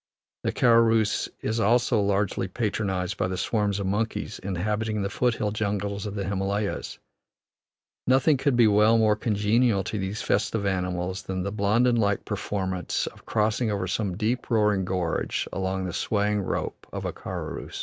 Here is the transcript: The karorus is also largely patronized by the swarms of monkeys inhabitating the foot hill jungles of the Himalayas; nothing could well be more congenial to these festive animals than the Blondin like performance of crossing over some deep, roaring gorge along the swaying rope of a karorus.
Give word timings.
The 0.41 0.51
karorus 0.51 1.29
is 1.41 1.59
also 1.59 2.01
largely 2.01 2.47
patronized 2.47 3.17
by 3.17 3.27
the 3.27 3.37
swarms 3.37 3.77
of 3.79 3.85
monkeys 3.85 4.39
inhabitating 4.39 5.03
the 5.03 5.11
foot 5.11 5.35
hill 5.35 5.51
jungles 5.51 6.07
of 6.07 6.15
the 6.15 6.23
Himalayas; 6.23 6.97
nothing 8.07 8.37
could 8.37 8.55
well 8.59 8.95
be 8.97 9.01
more 9.01 9.15
congenial 9.15 9.83
to 9.83 9.99
these 9.99 10.23
festive 10.23 10.65
animals 10.65 11.21
than 11.21 11.43
the 11.43 11.51
Blondin 11.51 11.97
like 11.97 12.25
performance 12.25 13.05
of 13.05 13.27
crossing 13.27 13.69
over 13.69 13.85
some 13.85 14.17
deep, 14.17 14.49
roaring 14.49 14.85
gorge 14.85 15.47
along 15.53 15.85
the 15.85 15.93
swaying 15.93 16.41
rope 16.41 16.87
of 16.91 17.05
a 17.05 17.13
karorus. 17.13 17.79